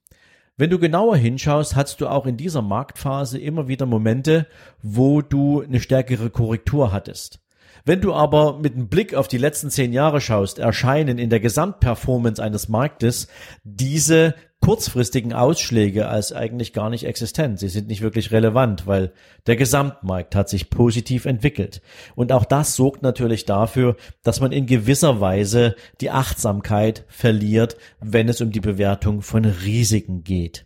Wenn 0.57 0.71
du 0.71 0.79
genauer 0.79 1.17
hinschaust, 1.17 1.75
hast 1.75 2.01
du 2.01 2.09
auch 2.09 2.27
in 2.27 2.37
dieser 2.37 2.61
Marktphase 2.61 3.39
immer 3.39 3.69
wieder 3.69 3.87
Momente, 3.87 4.47
wo 4.83 5.23
du 5.23 5.63
eine 5.63 5.81
stärkere 5.81 6.29
Korrektur 6.31 6.93
hattest. 6.93 7.41
Wenn 7.85 8.01
du 8.01 8.15
aber 8.15 8.59
mit 8.59 8.75
einem 8.75 8.89
Blick 8.89 9.15
auf 9.15 9.29
die 9.29 9.39
letzten 9.39 9.71
zehn 9.71 9.93
Jahre 9.93 10.21
schaust, 10.21 10.59
erscheinen 10.59 11.19
in 11.19 11.31
der 11.31 11.41
Gesamtperformance 11.41 12.43
eines 12.43 12.69
Marktes 12.69 13.29
diese 13.63 14.35
kurzfristigen 14.65 15.35
Ausschläge 15.35 16.09
als 16.09 16.33
eigentlich 16.33 16.73
gar 16.73 16.89
nicht 16.89 17.05
existent. 17.05 17.59
Sie 17.59 17.69
sind 17.69 17.87
nicht 17.87 18.01
wirklich 18.01 18.33
relevant, 18.33 18.87
weil 18.87 19.13
der 19.47 19.57
Gesamtmarkt 19.57 20.35
hat 20.35 20.49
sich 20.49 20.71
positiv 20.71 21.27
entwickelt. 21.27 21.83
Und 22.15 22.33
auch 22.33 22.47
das 22.47 22.75
sorgt 22.75 23.03
natürlich 23.03 23.45
dafür, 23.45 23.95
dass 24.23 24.41
man 24.41 24.53
in 24.53 24.65
gewisser 24.65 25.21
Weise 25.21 25.77
die 26.01 26.11
Achtsamkeit 26.11 27.05
verliert, 27.09 27.77
wenn 28.01 28.27
es 28.31 28.41
um 28.41 28.53
die 28.53 28.61
Bewertung 28.61 29.21
von 29.21 29.45
Risiken 29.45 30.25
geht. 30.25 30.65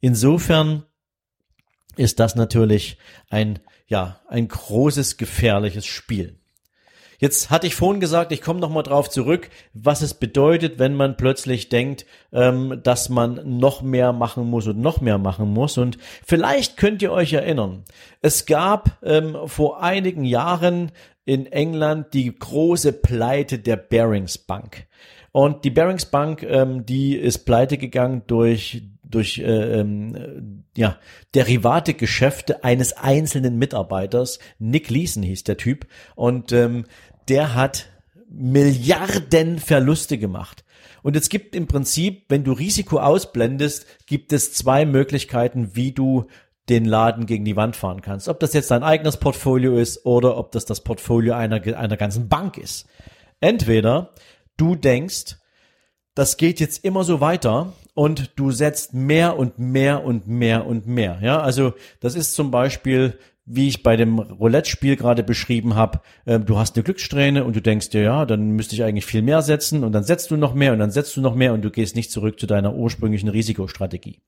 Insofern 0.00 0.84
ist 1.96 2.20
das 2.20 2.34
natürlich 2.34 2.96
ein, 3.28 3.58
ja, 3.88 4.22
ein 4.28 4.48
großes 4.48 5.18
gefährliches 5.18 5.84
Spiel. 5.84 6.40
Jetzt 7.18 7.50
hatte 7.50 7.66
ich 7.66 7.74
vorhin 7.74 8.00
gesagt, 8.00 8.30
ich 8.30 8.40
komme 8.40 8.60
nochmal 8.60 8.84
drauf 8.84 9.10
zurück, 9.10 9.50
was 9.74 10.02
es 10.02 10.14
bedeutet, 10.14 10.78
wenn 10.78 10.94
man 10.94 11.16
plötzlich 11.16 11.68
denkt, 11.68 12.06
ähm, 12.32 12.80
dass 12.84 13.08
man 13.08 13.58
noch 13.58 13.82
mehr 13.82 14.12
machen 14.12 14.48
muss 14.48 14.68
und 14.68 14.80
noch 14.80 15.00
mehr 15.00 15.18
machen 15.18 15.52
muss. 15.52 15.78
Und 15.78 15.98
vielleicht 16.24 16.76
könnt 16.76 17.02
ihr 17.02 17.10
euch 17.10 17.32
erinnern, 17.32 17.84
es 18.22 18.46
gab 18.46 18.98
ähm, 19.02 19.36
vor 19.46 19.82
einigen 19.82 20.24
Jahren 20.24 20.92
in 21.24 21.46
England 21.46 22.14
die 22.14 22.32
große 22.34 22.92
Pleite 22.92 23.58
der 23.58 23.76
Barings 23.76 24.38
Bank. 24.38 24.86
Und 25.32 25.64
die 25.64 25.70
Barings 25.70 26.06
Bank, 26.06 26.42
ähm, 26.42 26.86
die 26.86 27.16
ist 27.16 27.44
pleite 27.44 27.78
gegangen 27.78 28.22
durch 28.26 28.82
durch 29.08 29.38
äh, 29.38 29.80
ähm, 29.80 30.64
ja 30.76 30.98
Derivate 31.34 31.94
Geschäfte 31.94 32.64
eines 32.64 32.92
einzelnen 32.92 33.58
Mitarbeiters. 33.58 34.38
Nick 34.58 34.90
Leeson 34.90 35.22
hieß 35.22 35.44
der 35.44 35.56
Typ 35.56 35.86
und 36.14 36.52
ähm, 36.52 36.84
der 37.28 37.54
hat 37.54 37.86
Milliarden 38.30 39.58
Verluste 39.58 40.18
gemacht. 40.18 40.64
Und 41.02 41.16
es 41.16 41.28
gibt 41.28 41.54
im 41.54 41.66
Prinzip, 41.66 42.24
wenn 42.28 42.44
du 42.44 42.52
Risiko 42.52 42.98
ausblendest, 42.98 43.86
gibt 44.06 44.32
es 44.32 44.52
zwei 44.52 44.84
Möglichkeiten, 44.84 45.74
wie 45.74 45.92
du 45.92 46.26
den 46.68 46.84
Laden 46.84 47.24
gegen 47.24 47.44
die 47.44 47.56
Wand 47.56 47.76
fahren 47.76 48.02
kannst. 48.02 48.28
Ob 48.28 48.40
das 48.40 48.52
jetzt 48.52 48.70
dein 48.70 48.82
eigenes 48.82 49.16
Portfolio 49.16 49.78
ist 49.78 50.04
oder 50.04 50.36
ob 50.36 50.52
das 50.52 50.66
das 50.66 50.84
Portfolio 50.84 51.34
einer, 51.34 51.62
einer 51.78 51.96
ganzen 51.96 52.28
Bank 52.28 52.58
ist. 52.58 52.86
Entweder 53.40 54.12
du 54.56 54.74
denkst, 54.74 55.36
das 56.14 56.36
geht 56.36 56.60
jetzt 56.60 56.84
immer 56.84 57.04
so 57.04 57.20
weiter 57.20 57.72
und 57.94 58.32
du 58.36 58.50
setzt 58.50 58.92
mehr 58.92 59.38
und 59.38 59.58
mehr 59.58 60.04
und 60.04 60.26
mehr 60.26 60.66
und 60.66 60.86
mehr. 60.86 61.18
Ja, 61.22 61.40
also 61.40 61.74
das 62.00 62.16
ist 62.16 62.34
zum 62.34 62.50
Beispiel 62.50 63.18
wie 63.50 63.68
ich 63.68 63.82
bei 63.82 63.96
dem 63.96 64.18
Roulette-Spiel 64.18 64.96
gerade 64.96 65.22
beschrieben 65.22 65.74
habe, 65.74 66.00
äh, 66.26 66.38
du 66.38 66.58
hast 66.58 66.76
eine 66.76 66.84
Glückssträhne 66.84 67.44
und 67.44 67.56
du 67.56 67.62
denkst 67.62 67.88
dir, 67.90 68.02
ja, 68.02 68.26
dann 68.26 68.50
müsste 68.50 68.74
ich 68.74 68.84
eigentlich 68.84 69.06
viel 69.06 69.22
mehr 69.22 69.42
setzen 69.42 69.84
und 69.84 69.92
dann 69.92 70.04
setzt 70.04 70.30
du 70.30 70.36
noch 70.36 70.54
mehr 70.54 70.72
und 70.72 70.78
dann 70.78 70.90
setzt 70.90 71.16
du 71.16 71.20
noch 71.22 71.34
mehr 71.34 71.54
und 71.54 71.62
du 71.62 71.70
gehst 71.70 71.96
nicht 71.96 72.10
zurück 72.10 72.38
zu 72.38 72.46
deiner 72.46 72.74
ursprünglichen 72.74 73.28
Risikostrategie. 73.28 74.20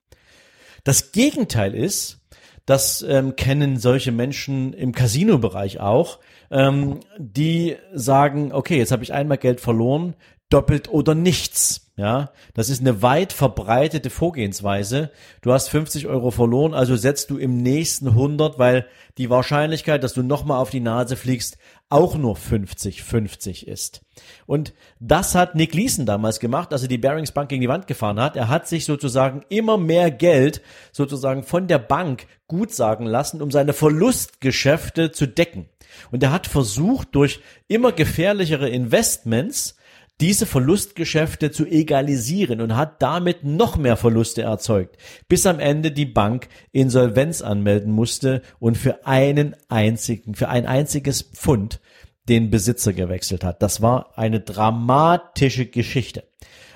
Das 0.84 1.12
Gegenteil 1.12 1.74
ist, 1.74 2.20
das 2.64 3.02
ähm, 3.02 3.36
kennen 3.36 3.76
solche 3.76 4.12
Menschen 4.12 4.72
im 4.72 4.92
Casino-Bereich 4.92 5.80
auch, 5.80 6.18
ähm, 6.50 7.00
die 7.18 7.76
sagen, 7.92 8.52
okay, 8.52 8.78
jetzt 8.78 8.92
habe 8.92 9.02
ich 9.02 9.12
einmal 9.12 9.38
Geld 9.38 9.60
verloren, 9.60 10.14
doppelt 10.50 10.90
oder 10.90 11.14
nichts. 11.14 11.86
Ja, 11.96 12.32
das 12.54 12.70
ist 12.70 12.80
eine 12.80 13.02
weit 13.02 13.32
verbreitete 13.32 14.08
Vorgehensweise. 14.08 15.10
Du 15.42 15.52
hast 15.52 15.68
50 15.68 16.06
Euro 16.06 16.30
verloren, 16.30 16.72
also 16.72 16.96
setzt 16.96 17.28
du 17.28 17.36
im 17.36 17.58
nächsten 17.58 18.08
100, 18.08 18.58
weil 18.58 18.86
die 19.18 19.28
Wahrscheinlichkeit, 19.28 20.02
dass 20.02 20.14
du 20.14 20.22
nochmal 20.22 20.60
auf 20.60 20.70
die 20.70 20.80
Nase 20.80 21.16
fliegst, 21.16 21.58
auch 21.90 22.16
nur 22.16 22.36
50-50 22.36 23.66
ist. 23.66 24.00
Und 24.46 24.72
das 24.98 25.34
hat 25.34 25.56
Nick 25.56 25.74
Leeson 25.74 26.06
damals 26.06 26.40
gemacht, 26.40 26.72
als 26.72 26.82
er 26.82 26.88
die 26.88 26.96
Barings 26.96 27.32
Bank 27.32 27.50
gegen 27.50 27.60
die 27.60 27.68
Wand 27.68 27.86
gefahren 27.86 28.18
hat. 28.18 28.34
Er 28.34 28.48
hat 28.48 28.66
sich 28.66 28.86
sozusagen 28.86 29.44
immer 29.50 29.76
mehr 29.76 30.10
Geld 30.10 30.62
sozusagen 30.92 31.42
von 31.42 31.66
der 31.66 31.80
Bank 31.80 32.26
gut 32.46 32.72
sagen 32.72 33.04
lassen, 33.04 33.42
um 33.42 33.50
seine 33.50 33.74
Verlustgeschäfte 33.74 35.12
zu 35.12 35.26
decken. 35.26 35.68
Und 36.10 36.22
er 36.22 36.32
hat 36.32 36.46
versucht, 36.46 37.08
durch 37.14 37.40
immer 37.68 37.92
gefährlichere 37.92 38.70
Investments 38.70 39.76
diese 40.20 40.44
Verlustgeschäfte 40.44 41.50
zu 41.50 41.66
egalisieren 41.66 42.60
und 42.60 42.76
hat 42.76 43.00
damit 43.02 43.44
noch 43.44 43.76
mehr 43.76 43.96
Verluste 43.96 44.42
erzeugt, 44.42 44.96
bis 45.28 45.46
am 45.46 45.58
Ende 45.58 45.92
die 45.92 46.06
Bank 46.06 46.48
Insolvenz 46.72 47.40
anmelden 47.42 47.92
musste 47.92 48.42
und 48.58 48.76
für 48.76 49.06
einen 49.06 49.56
einzigen, 49.68 50.34
für 50.34 50.48
ein 50.48 50.66
einziges 50.66 51.22
Pfund 51.22 51.80
den 52.28 52.50
Besitzer 52.50 52.92
gewechselt 52.92 53.44
hat. 53.44 53.62
Das 53.62 53.80
war 53.80 54.18
eine 54.18 54.40
dramatische 54.40 55.66
Geschichte. 55.66 56.24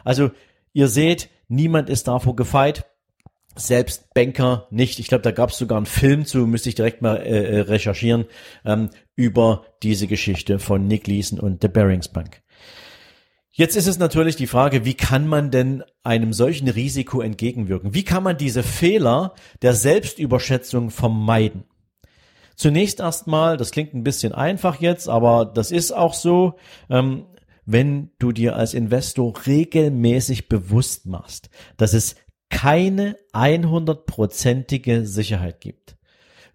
Also 0.02 0.30
ihr 0.72 0.88
seht, 0.88 1.28
niemand 1.48 1.90
ist 1.90 2.08
davor 2.08 2.34
gefeit. 2.34 2.86
Selbst 3.56 4.12
Banker 4.14 4.66
nicht. 4.70 4.98
Ich 4.98 5.06
glaube, 5.06 5.22
da 5.22 5.30
gab 5.30 5.50
es 5.50 5.58
sogar 5.58 5.76
einen 5.76 5.86
Film 5.86 6.26
zu, 6.26 6.38
müsste 6.46 6.70
ich 6.70 6.74
direkt 6.74 7.02
mal 7.02 7.18
äh, 7.18 7.58
äh, 7.58 7.60
recherchieren, 7.60 8.24
ähm, 8.64 8.90
über 9.14 9.64
diese 9.82 10.08
Geschichte 10.08 10.58
von 10.58 10.88
Nick 10.88 11.06
Leeson 11.06 11.38
und 11.38 11.62
der 11.62 11.68
Barings 11.68 12.08
Bank. 12.08 12.42
Jetzt 13.56 13.76
ist 13.76 13.86
es 13.86 14.00
natürlich 14.00 14.34
die 14.34 14.48
Frage, 14.48 14.84
wie 14.84 14.94
kann 14.94 15.28
man 15.28 15.52
denn 15.52 15.84
einem 16.02 16.32
solchen 16.32 16.68
Risiko 16.68 17.20
entgegenwirken? 17.20 17.94
Wie 17.94 18.02
kann 18.02 18.24
man 18.24 18.36
diese 18.36 18.64
Fehler 18.64 19.34
der 19.62 19.74
Selbstüberschätzung 19.74 20.90
vermeiden? 20.90 21.62
Zunächst 22.56 22.98
erstmal, 22.98 23.56
das 23.56 23.70
klingt 23.70 23.94
ein 23.94 24.02
bisschen 24.02 24.32
einfach 24.32 24.80
jetzt, 24.80 25.08
aber 25.08 25.44
das 25.44 25.70
ist 25.70 25.92
auch 25.92 26.14
so, 26.14 26.54
ähm, 26.90 27.26
wenn 27.64 28.10
du 28.18 28.32
dir 28.32 28.56
als 28.56 28.74
Investor 28.74 29.32
regelmäßig 29.46 30.48
bewusst 30.48 31.06
machst, 31.06 31.48
dass 31.76 31.94
es 31.94 32.16
keine 32.50 33.16
100%ige 33.32 35.06
Sicherheit 35.06 35.60
gibt. 35.60 35.96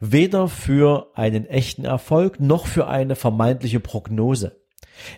Weder 0.02 0.50
für 0.50 1.12
einen 1.16 1.46
echten 1.46 1.86
Erfolg 1.86 2.42
noch 2.42 2.68
für 2.68 2.90
eine 2.90 3.16
vermeintliche 3.16 3.80
Prognose. 3.80 4.60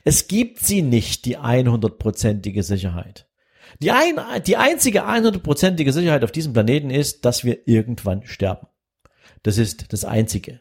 Es 0.03 0.27
gibt 0.27 0.59
sie 0.59 0.81
nicht, 0.81 1.25
die 1.25 1.37
100%ige 1.37 2.63
Sicherheit. 2.63 3.27
Die, 3.79 3.91
ein, 3.91 4.19
die 4.45 4.57
einzige 4.57 5.05
100%ige 5.05 5.93
Sicherheit 5.93 6.23
auf 6.23 6.31
diesem 6.31 6.53
Planeten 6.53 6.89
ist, 6.89 7.25
dass 7.25 7.43
wir 7.43 7.67
irgendwann 7.67 8.25
sterben. 8.25 8.67
Das 9.43 9.57
ist 9.57 9.93
das 9.93 10.05
Einzige. 10.05 10.59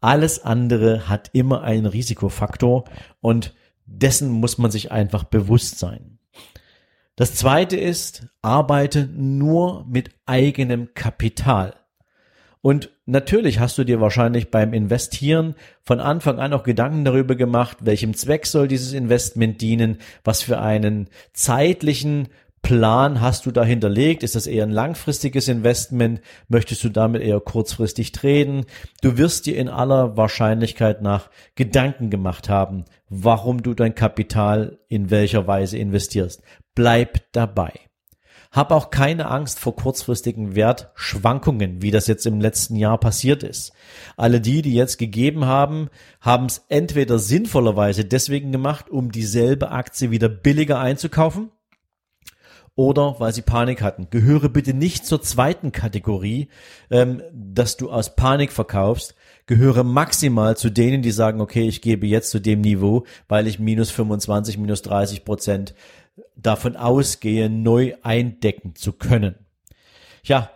Alles 0.00 0.44
andere 0.44 1.08
hat 1.08 1.30
immer 1.32 1.62
einen 1.62 1.86
Risikofaktor 1.86 2.84
und 3.20 3.54
dessen 3.86 4.30
muss 4.30 4.58
man 4.58 4.70
sich 4.70 4.92
einfach 4.92 5.24
bewusst 5.24 5.78
sein. 5.78 6.18
Das 7.16 7.34
zweite 7.34 7.76
ist, 7.76 8.26
arbeite 8.42 9.06
nur 9.06 9.86
mit 9.86 10.10
eigenem 10.26 10.92
Kapital. 10.92 11.74
Und 12.66 12.90
natürlich 13.04 13.60
hast 13.60 13.78
du 13.78 13.84
dir 13.84 14.00
wahrscheinlich 14.00 14.50
beim 14.50 14.72
Investieren 14.72 15.54
von 15.84 16.00
Anfang 16.00 16.40
an 16.40 16.52
auch 16.52 16.64
Gedanken 16.64 17.04
darüber 17.04 17.36
gemacht, 17.36 17.76
welchem 17.82 18.12
Zweck 18.12 18.44
soll 18.44 18.66
dieses 18.66 18.92
Investment 18.92 19.60
dienen, 19.60 19.98
was 20.24 20.42
für 20.42 20.58
einen 20.58 21.08
zeitlichen 21.32 22.26
Plan 22.62 23.20
hast 23.20 23.46
du 23.46 23.52
da 23.52 23.62
hinterlegt? 23.62 24.24
Ist 24.24 24.34
das 24.34 24.48
eher 24.48 24.64
ein 24.64 24.72
langfristiges 24.72 25.46
Investment? 25.46 26.20
Möchtest 26.48 26.82
du 26.82 26.88
damit 26.88 27.22
eher 27.22 27.38
kurzfristig 27.38 28.10
treten? 28.10 28.64
Du 29.00 29.16
wirst 29.16 29.46
dir 29.46 29.56
in 29.56 29.68
aller 29.68 30.16
Wahrscheinlichkeit 30.16 31.02
nach 31.02 31.30
Gedanken 31.54 32.10
gemacht 32.10 32.48
haben, 32.48 32.84
warum 33.08 33.62
du 33.62 33.74
dein 33.74 33.94
Kapital 33.94 34.80
in 34.88 35.10
welcher 35.12 35.46
Weise 35.46 35.78
investierst. 35.78 36.42
Bleib 36.74 37.30
dabei. 37.30 37.74
Hab 38.56 38.72
auch 38.72 38.88
keine 38.88 39.30
Angst 39.30 39.60
vor 39.60 39.76
kurzfristigen 39.76 40.56
Wertschwankungen, 40.56 41.82
wie 41.82 41.90
das 41.90 42.06
jetzt 42.06 42.24
im 42.24 42.40
letzten 42.40 42.74
Jahr 42.74 42.98
passiert 42.98 43.42
ist. 43.42 43.72
Alle 44.16 44.40
die, 44.40 44.62
die 44.62 44.72
jetzt 44.72 44.96
gegeben 44.96 45.44
haben, 45.44 45.90
haben 46.22 46.46
es 46.46 46.64
entweder 46.70 47.18
sinnvollerweise 47.18 48.06
deswegen 48.06 48.52
gemacht, 48.52 48.88
um 48.88 49.12
dieselbe 49.12 49.72
Aktie 49.72 50.10
wieder 50.10 50.30
billiger 50.30 50.80
einzukaufen, 50.80 51.50
oder 52.76 53.16
weil 53.18 53.32
sie 53.32 53.42
Panik 53.42 53.82
hatten. 53.82 54.08
Gehöre 54.10 54.50
bitte 54.50 54.74
nicht 54.74 55.06
zur 55.06 55.22
zweiten 55.22 55.72
Kategorie, 55.72 56.48
ähm, 56.90 57.22
dass 57.32 57.76
du 57.76 57.90
aus 57.90 58.14
Panik 58.16 58.52
verkaufst. 58.52 59.14
Gehöre 59.46 59.82
maximal 59.82 60.56
zu 60.56 60.70
denen, 60.70 61.02
die 61.02 61.10
sagen, 61.10 61.40
okay, 61.40 61.66
ich 61.66 61.80
gebe 61.80 62.06
jetzt 62.06 62.30
zu 62.30 62.38
dem 62.38 62.60
Niveau, 62.60 63.04
weil 63.28 63.46
ich 63.46 63.58
minus 63.58 63.90
25, 63.90 64.58
minus 64.58 64.82
30 64.82 65.24
Prozent 65.24 65.74
davon 66.36 66.76
ausgehe, 66.76 67.50
neu 67.50 67.94
eindecken 68.02 68.74
zu 68.74 68.92
können. 68.92 69.34
Ja, 70.22 70.50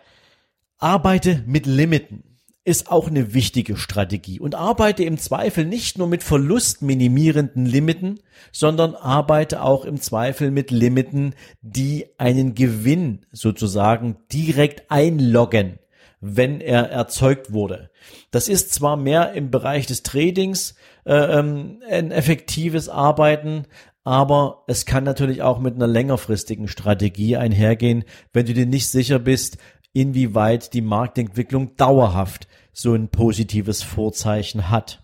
arbeite 0.79 1.43
mit 1.47 1.67
Limiten 1.67 2.25
ist 2.65 2.91
auch 2.91 3.09
eine 3.09 3.33
wichtige 3.33 3.77
Strategie 3.77 4.39
und 4.39 4.55
arbeite 4.55 5.03
im 5.03 5.17
Zweifel 5.19 5.65
nicht 5.65 5.97
nur 5.97 6.07
mit 6.07 6.23
verlustminimierenden 6.23 7.65
Limiten, 7.65 8.21
sondern 8.53 8.95
arbeite 8.95 9.63
auch 9.63 9.85
im 9.85 10.01
Zweifel 10.01 10.51
mit 10.51 10.71
Limiten, 10.71 11.35
die 11.63 12.07
einen 12.19 12.55
Gewinn 12.55 13.27
sozusagen 13.33 14.19
direkt 14.31 14.91
einloggen, 14.91 15.79
wenn 16.21 16.61
er 16.61 16.91
erzeugt 16.91 17.53
wurde. 17.53 17.91
Das 18.31 18.47
ist 18.47 18.75
zwar 18.75 18.97
mehr 18.97 19.33
im 19.33 19.51
Bereich 19.51 19.87
des 19.87 20.03
Tradings 20.03 20.75
äh, 21.07 21.15
ähm, 21.15 21.83
ein 21.89 22.11
effektives 22.13 22.91
Arbeiten, 22.91 23.65
aber 24.05 24.65
es 24.67 24.87
kann 24.87 25.05
natürlich 25.05 25.43
auch 25.43 25.59
mit 25.59 25.75
einer 25.75 25.87
längerfristigen 25.87 26.69
Strategie 26.69 27.37
einhergehen, 27.37 28.05
wenn 28.33 28.47
du 28.47 28.55
dir 28.55 28.67
nicht 28.67 28.89
sicher 28.89 29.19
bist, 29.19 29.59
inwieweit 29.93 30.73
die 30.73 30.83
Marktentwicklung 30.83 31.77
dauerhaft 31.77 32.49
so 32.73 32.95
ein 32.95 33.09
positives 33.09 33.83
Vorzeichen 33.83 34.71
hat. 34.71 35.03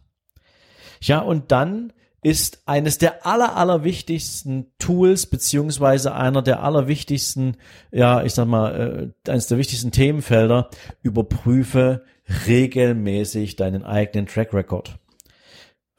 Ja, 1.01 1.21
und 1.21 1.53
dann 1.53 1.93
ist 2.23 2.63
eines 2.67 2.99
der 2.99 3.27
aller, 3.27 3.57
aller 3.57 3.85
wichtigsten 3.85 4.73
Tools, 4.79 5.27
beziehungsweise 5.27 6.15
einer 6.15 6.43
der 6.43 6.63
allerwichtigsten, 6.63 7.57
ja, 7.93 8.25
ich 8.25 8.35
sag 8.35 8.49
mal, 8.49 9.13
äh, 9.27 9.31
eines 9.31 9.47
der 9.47 9.59
wichtigsten 9.59 9.93
Themenfelder, 9.93 10.71
überprüfe 11.03 12.05
regelmäßig 12.49 13.55
deinen 13.57 13.85
eigenen 13.85 14.27
Track 14.27 14.53
Record. 14.53 14.99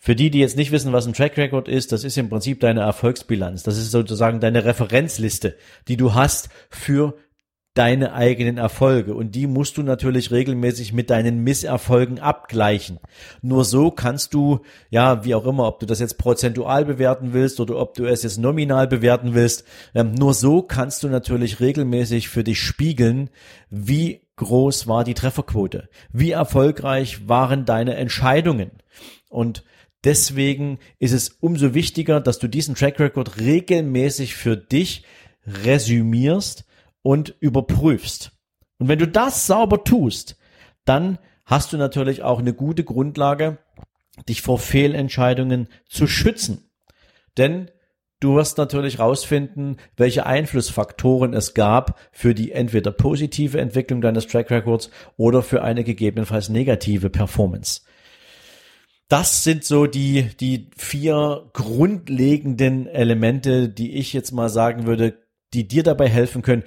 Für 0.07 0.15
die, 0.15 0.29
die 0.29 0.39
jetzt 0.39 0.55
nicht 0.55 0.71
wissen, 0.71 0.93
was 0.93 1.05
ein 1.05 1.11
Track 1.11 1.35
Record 1.35 1.67
ist, 1.67 1.91
das 1.91 2.05
ist 2.05 2.17
im 2.17 2.29
Prinzip 2.29 2.61
deine 2.61 2.79
Erfolgsbilanz. 2.79 3.63
Das 3.63 3.77
ist 3.77 3.91
sozusagen 3.91 4.39
deine 4.39 4.63
Referenzliste, 4.63 5.57
die 5.89 5.97
du 5.97 6.13
hast 6.13 6.47
für 6.69 7.15
deine 7.73 8.13
eigenen 8.13 8.57
Erfolge 8.57 9.13
und 9.13 9.35
die 9.35 9.47
musst 9.47 9.75
du 9.75 9.83
natürlich 9.83 10.31
regelmäßig 10.31 10.93
mit 10.93 11.09
deinen 11.09 11.43
Misserfolgen 11.43 12.19
abgleichen. 12.19 13.01
Nur 13.41 13.65
so 13.65 13.91
kannst 13.91 14.33
du, 14.33 14.61
ja, 14.89 15.25
wie 15.25 15.35
auch 15.35 15.45
immer, 15.45 15.67
ob 15.67 15.81
du 15.81 15.85
das 15.85 15.99
jetzt 15.99 16.17
prozentual 16.17 16.85
bewerten 16.85 17.33
willst 17.33 17.59
oder 17.59 17.75
ob 17.75 17.93
du 17.93 18.05
es 18.05 18.23
jetzt 18.23 18.37
nominal 18.37 18.87
bewerten 18.87 19.33
willst, 19.33 19.65
ähm, 19.93 20.13
nur 20.13 20.33
so 20.33 20.61
kannst 20.61 21.03
du 21.03 21.09
natürlich 21.09 21.59
regelmäßig 21.59 22.29
für 22.29 22.45
dich 22.45 22.61
spiegeln, 22.61 23.29
wie 23.69 24.21
groß 24.37 24.87
war 24.87 25.03
die 25.03 25.15
Trefferquote, 25.15 25.89
wie 26.13 26.31
erfolgreich 26.31 27.27
waren 27.27 27.65
deine 27.65 27.95
Entscheidungen 27.95 28.71
und 29.29 29.65
Deswegen 30.07 30.79
ist 30.99 31.11
es 31.11 31.27
umso 31.41 31.73
wichtiger, 31.73 32.21
dass 32.21 32.39
du 32.39 32.47
diesen 32.47 32.75
Track 32.75 32.97
Record 32.97 33.41
regelmäßig 33.41 34.35
für 34.35 34.55
dich 34.55 35.03
resümierst 35.45 36.63
und 37.01 37.35
überprüfst. 37.41 38.31
Und 38.77 38.87
wenn 38.87 38.99
du 38.99 39.07
das 39.09 39.47
sauber 39.47 39.83
tust, 39.83 40.37
dann 40.85 41.19
hast 41.43 41.73
du 41.73 41.77
natürlich 41.77 42.23
auch 42.23 42.39
eine 42.39 42.53
gute 42.53 42.85
Grundlage, 42.85 43.57
dich 44.29 44.41
vor 44.41 44.59
Fehlentscheidungen 44.59 45.67
zu 45.89 46.07
schützen. 46.07 46.69
Denn 47.35 47.69
du 48.21 48.35
wirst 48.35 48.57
natürlich 48.57 48.99
rausfinden, 48.99 49.75
welche 49.97 50.25
Einflussfaktoren 50.25 51.33
es 51.33 51.53
gab 51.53 51.99
für 52.13 52.33
die 52.33 52.53
entweder 52.53 52.91
positive 52.91 53.59
Entwicklung 53.59 53.99
deines 53.99 54.25
Track 54.25 54.51
Records 54.51 54.89
oder 55.17 55.43
für 55.43 55.63
eine 55.63 55.83
gegebenenfalls 55.83 56.47
negative 56.47 57.09
Performance. 57.09 57.81
Das 59.07 59.43
sind 59.43 59.63
so 59.63 59.87
die, 59.87 60.29
die 60.39 60.69
vier 60.75 61.49
grundlegenden 61.53 62.87
Elemente, 62.87 63.69
die 63.69 63.95
ich 63.95 64.11
jetzt 64.11 64.31
mal 64.31 64.49
sagen 64.49 64.85
würde, 64.85 65.17
die 65.53 65.67
dir 65.67 65.83
dabei 65.83 66.09
helfen 66.09 66.41
können, 66.41 66.63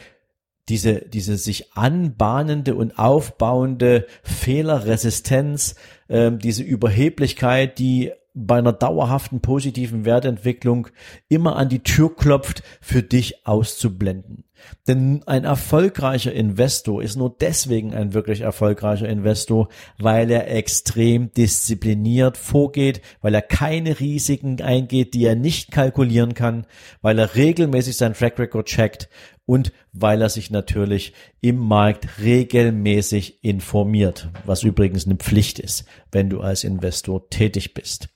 diese, 0.70 1.00
diese 1.00 1.37
sich 1.37 1.74
anbahnende 1.74 2.74
und 2.76 2.98
aufbauende 2.98 4.07
Fehlerresistenz, 4.22 5.74
ähm, 6.09 6.38
diese 6.38 6.62
Überheblichkeit, 6.62 7.79
die 7.79 8.12
bei 8.33 8.59
einer 8.59 8.72
dauerhaften 8.72 9.40
positiven 9.40 10.05
Wertentwicklung 10.05 10.88
immer 11.29 11.57
an 11.57 11.68
die 11.68 11.83
Tür 11.83 12.14
klopft, 12.14 12.62
für 12.81 13.03
dich 13.03 13.46
auszublenden. 13.46 14.44
Denn 14.87 15.23
ein 15.27 15.44
erfolgreicher 15.44 16.33
Investor 16.33 17.03
ist 17.03 17.16
nur 17.16 17.35
deswegen 17.40 17.94
ein 17.94 18.14
wirklich 18.14 18.40
erfolgreicher 18.40 19.09
Investor, 19.09 19.68
weil 19.99 20.31
er 20.31 20.51
extrem 20.51 21.33
diszipliniert 21.33 22.37
vorgeht, 22.37 23.01
weil 23.20 23.35
er 23.35 23.42
keine 23.42 24.01
Risiken 24.01 24.61
eingeht, 24.61 25.14
die 25.14 25.25
er 25.25 25.37
nicht 25.37 25.70
kalkulieren 25.70 26.35
kann, 26.35 26.66
weil 27.03 27.18
er 27.18 27.35
regelmäßig 27.35 27.96
sein 27.96 28.14
Track 28.14 28.38
Record 28.38 28.66
checkt 28.66 29.09
und 29.50 29.72
weil 29.92 30.22
er 30.22 30.28
sich 30.28 30.52
natürlich 30.52 31.12
im 31.40 31.56
Markt 31.56 32.20
regelmäßig 32.20 33.42
informiert, 33.42 34.28
was 34.44 34.62
übrigens 34.62 35.06
eine 35.06 35.16
Pflicht 35.16 35.58
ist, 35.58 35.86
wenn 36.12 36.30
du 36.30 36.40
als 36.40 36.62
Investor 36.62 37.28
tätig 37.30 37.74
bist. 37.74 38.10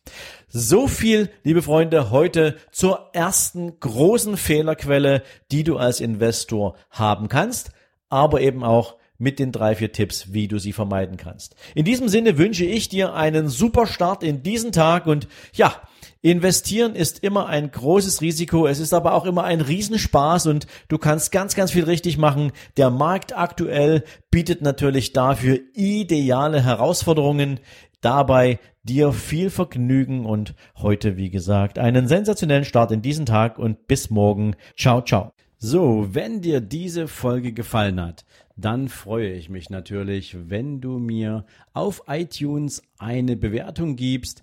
So 0.47 0.87
viel, 0.87 1.29
liebe 1.43 1.61
Freunde, 1.61 2.13
heute 2.13 2.55
zur 2.71 3.11
ersten 3.15 3.81
großen 3.81 4.37
Fehlerquelle, 4.37 5.25
die 5.51 5.65
du 5.65 5.77
als 5.77 6.01
Investor 6.01 6.77
haben 6.89 7.27
kannst, 7.27 7.73
aber 8.09 8.41
eben 8.41 8.63
auch 8.63 8.95
mit 9.19 9.41
den 9.41 9.51
drei, 9.51 9.75
vier 9.75 9.91
Tipps, 9.91 10.33
wie 10.33 10.47
du 10.47 10.59
sie 10.59 10.73
vermeiden 10.73 11.17
kannst. 11.17 11.57
In 11.75 11.85
diesem 11.85 12.09
Sinne 12.09 12.39
wünsche 12.39 12.65
ich 12.65 12.89
dir 12.89 13.13
einen 13.13 13.49
super 13.49 13.89
Start 13.89 14.23
in 14.23 14.45
diesen 14.45 14.71
Tag 14.71 15.09
und 15.09 15.27
ja, 15.53 15.83
Investieren 16.25 16.95
ist 16.95 17.23
immer 17.23 17.49
ein 17.49 17.71
großes 17.71 18.23
Risiko, 18.23 18.67
es 18.67 18.81
ist 18.81 18.95
aber 18.95 19.13
auch 19.13 19.27
immer 19.27 19.45
ein 19.45 19.61
Riesenspaß 19.61 20.47
und 20.47 20.67
du 20.89 20.97
kannst 20.97 21.33
ganz, 21.33 21.55
ganz 21.55 21.71
viel 21.71 21.85
richtig 21.85 22.17
machen. 22.17 22.53
Der 22.79 22.89
Markt 22.89 23.37
aktuell 23.37 24.05
bietet 24.31 24.63
natürlich 24.63 25.13
dafür 25.13 25.59
ideale 25.75 26.65
Herausforderungen. 26.65 27.61
Dabei 28.01 28.59
dir 28.85 29.13
viel 29.13 29.51
Vergnügen 29.51 30.25
und 30.25 30.55
heute, 30.79 31.19
wie 31.19 31.29
gesagt, 31.29 31.79
einen 31.79 32.09
sensationellen 32.09 32.65
Start 32.65 32.91
in 32.91 33.03
diesen 33.03 33.27
Tag 33.27 33.59
und 33.59 33.87
bis 33.87 34.09
morgen. 34.09 34.57
Ciao, 34.79 35.03
ciao. 35.03 35.31
So, 35.59 36.09
wenn 36.15 36.41
dir 36.41 36.63
diese 36.63 37.07
Folge 37.07 37.53
gefallen 37.53 38.01
hat, 38.01 38.25
dann 38.57 38.89
freue 38.89 39.33
ich 39.33 39.51
mich 39.51 39.69
natürlich, 39.69 40.37
wenn 40.49 40.81
du 40.81 40.99
mir 40.99 41.45
auf 41.73 42.05
iTunes 42.07 42.83
eine 42.99 43.37
Bewertung 43.37 43.97
gibst. 43.97 44.43